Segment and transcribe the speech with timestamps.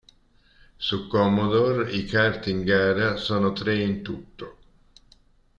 [0.85, 4.57] Su Commodore i kart in gara sono tre in tutto.